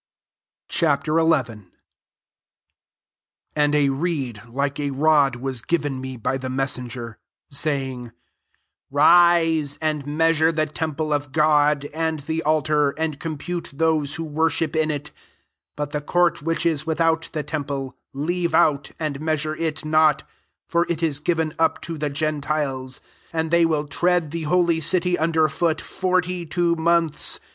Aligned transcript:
Ch. 0.67 0.79
XL 1.05 1.23
1 1.25 1.71
And 3.55 3.75
a 3.75 3.89
reed 3.89 4.41
like 4.49 4.79
a 4.79 4.89
rod 4.89 5.35
was 5.35 5.61
given 5.61 6.01
me 6.01 6.17
by 6.17 6.39
themei' 6.39 6.65
settgcTj 6.89 7.17
saying," 7.51 8.11
Rise, 8.89 9.77
and 9.79 10.07
mea 10.07 10.33
sure 10.33 10.51
the 10.51 10.65
temple 10.65 11.13
of 11.13 11.31
God, 11.31 11.85
and 11.93 12.21
the 12.21 12.41
altar, 12.41 12.95
and 12.97 13.19
compute 13.19 13.69
those 13.75 14.15
who 14.15 14.23
worship 14.23 14.75
in 14.75 14.89
it. 14.89 15.05
2 15.09 15.13
But 15.75 15.91
tbe 15.91 16.07
court 16.07 16.41
which 16.41 16.65
is 16.65 16.87
without 16.87 17.29
the 17.31 17.43
tem 17.43 17.65
ple 17.65 17.95
leave 18.11 18.55
out, 18.55 18.89
and 18.97 19.21
measure 19.21 19.55
it 19.55 19.85
not; 19.85 20.23
for 20.67 20.87
it 20.89 21.03
is 21.03 21.19
given 21.19 21.53
up 21.59 21.79
to 21.83 21.99
the 21.99 22.09
gentiles: 22.09 23.01
and 23.31 23.51
they 23.51 23.67
will 23.67 23.85
tread 23.87 24.31
the 24.31 24.45
holy 24.45 24.79
city 24.81 25.15
under 25.19 25.47
foot 25.47 25.79
forty 25.79 26.43
two 26.43 26.75
months. 26.75 27.39